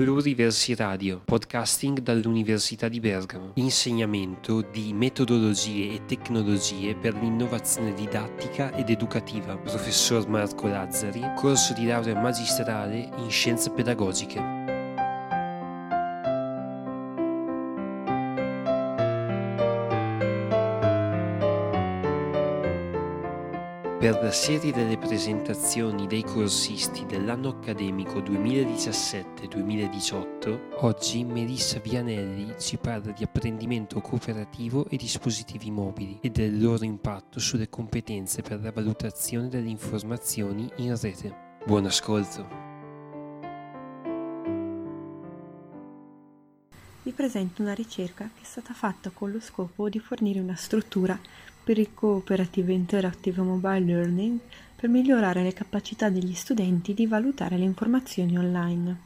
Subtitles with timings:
[0.00, 3.50] Pluriversi Radio, podcasting dall'Università di Bergamo.
[3.56, 9.58] Insegnamento di metodologie e tecnologie per l'innovazione didattica ed educativa.
[9.58, 14.59] Professor Marco Lazzari, corso di laurea magistrale in scienze pedagogiche.
[24.00, 33.12] Per la serie delle presentazioni dei corsisti dell'anno accademico 2017-2018, oggi Melissa Vianelli ci parla
[33.12, 39.48] di apprendimento cooperativo e dispositivi mobili e del loro impatto sulle competenze per la valutazione
[39.48, 41.58] delle informazioni in rete.
[41.66, 42.59] Buon ascolto!
[47.10, 51.18] Vi presento una ricerca che è stata fatta con lo scopo di fornire una struttura
[51.64, 54.38] per il Cooperative Interactive Mobile Learning
[54.76, 58.96] per migliorare le capacità degli studenti di valutare le informazioni online.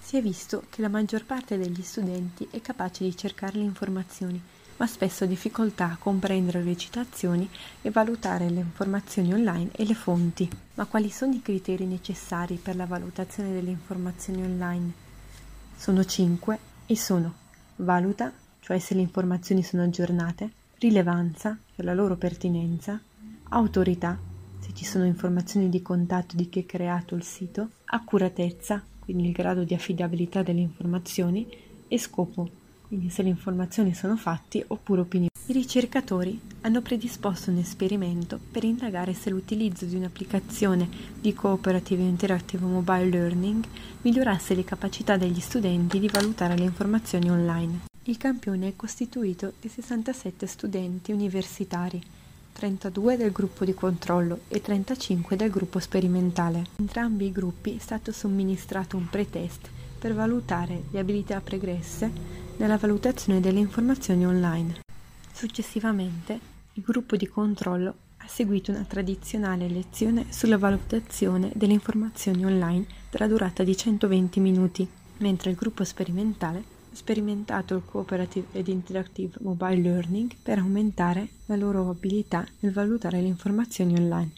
[0.00, 4.42] Si è visto che la maggior parte degli studenti è capace di cercare le informazioni,
[4.78, 7.48] ma spesso ha difficoltà a comprendere le citazioni
[7.80, 10.50] e valutare le informazioni online e le fonti.
[10.74, 14.92] Ma quali sono i criteri necessari per la valutazione delle informazioni online?
[15.76, 17.41] Sono cinque e sono
[17.76, 23.00] valuta, cioè se le informazioni sono aggiornate, rilevanza, per la loro pertinenza,
[23.50, 24.18] autorità,
[24.60, 29.32] se ci sono informazioni di contatto di chi ha creato il sito, accuratezza, quindi il
[29.32, 31.46] grado di affidabilità delle informazioni,
[31.88, 32.48] e scopo,
[32.86, 35.31] quindi se le informazioni sono fatti oppure opinioni.
[35.44, 40.88] I ricercatori hanno predisposto un esperimento per indagare se l'utilizzo di un'applicazione
[41.20, 43.64] di Cooperative Interactive Mobile Learning
[44.02, 47.80] migliorasse le capacità degli studenti di valutare le informazioni online.
[48.04, 52.00] Il campione è costituito di 67 studenti universitari,
[52.52, 56.66] 32 del gruppo di controllo e 35 del gruppo sperimentale.
[56.76, 62.10] Entrambi i gruppi è stato somministrato un pretest per valutare le abilità pregresse
[62.58, 64.81] nella valutazione delle informazioni online.
[65.42, 66.38] Successivamente,
[66.74, 73.26] il gruppo di controllo ha seguito una tradizionale lezione sulla valutazione delle informazioni online della
[73.26, 80.32] durata di 120 minuti, mentre il gruppo sperimentale sperimentato il Cooperative ed Interactive Mobile Learning
[80.40, 84.30] per aumentare la loro abilità nel valutare le informazioni online,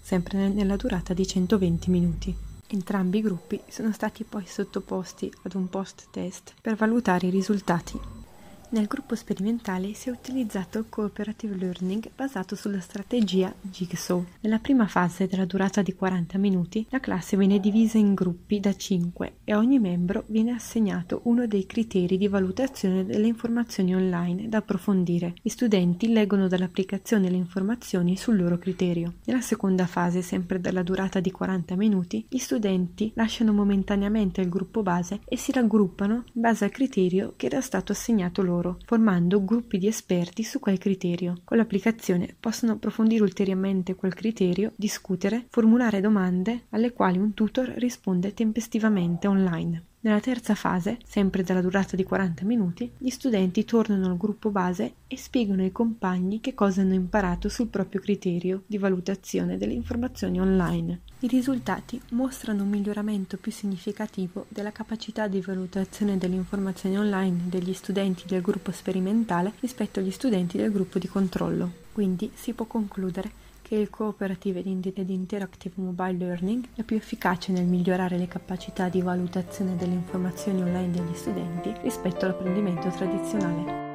[0.00, 2.36] sempre nella durata di 120 minuti.
[2.68, 8.21] Entrambi i gruppi sono stati poi sottoposti ad un post-test per valutare i risultati
[8.72, 14.24] nel gruppo sperimentale si è utilizzato il cooperative learning basato sulla strategia Jigsaw.
[14.40, 18.74] Nella prima fase della durata di 40 minuti, la classe viene divisa in gruppi da
[18.74, 24.48] 5 e a ogni membro viene assegnato uno dei criteri di valutazione delle informazioni online
[24.48, 25.34] da approfondire.
[25.42, 29.14] Gli studenti leggono dall'applicazione le informazioni sul loro criterio.
[29.26, 34.82] Nella seconda fase, sempre della durata di 40 minuti, gli studenti lasciano momentaneamente il gruppo
[34.82, 39.44] base e si raggruppano in base al criterio che era stato assegnato loro loro, formando
[39.44, 41.40] gruppi di esperti su quel criterio.
[41.44, 48.32] Con l'applicazione possono approfondire ulteriormente quel criterio, discutere, formulare domande alle quali un tutor risponde
[48.32, 49.84] tempestivamente online.
[50.04, 54.94] Nella terza fase, sempre della durata di 40 minuti, gli studenti tornano al gruppo base
[55.06, 60.40] e spiegano ai compagni che cosa hanno imparato sul proprio criterio di valutazione delle informazioni
[60.40, 61.02] online.
[61.20, 67.72] I risultati mostrano un miglioramento più significativo della capacità di valutazione delle informazioni online degli
[67.72, 71.70] studenti del gruppo sperimentale rispetto agli studenti del gruppo di controllo.
[71.92, 73.41] Quindi si può concludere
[73.72, 79.00] che il Cooperative ed Interactive Mobile Learning è più efficace nel migliorare le capacità di
[79.00, 83.91] valutazione delle informazioni online degli studenti rispetto all'apprendimento tradizionale.